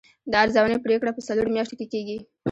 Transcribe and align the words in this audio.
د 0.31 0.33
ارزونې 0.43 0.77
پریکړه 0.83 1.11
په 1.13 1.21
څلورو 1.27 1.53
میاشتو 1.55 1.75
کې 1.79 1.85
کیږي. 1.93 2.17